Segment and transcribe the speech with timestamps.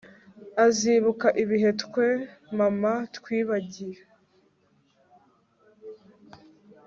[0.65, 2.07] azibuka ibihe twe
[2.57, 3.99] mama twibagiwe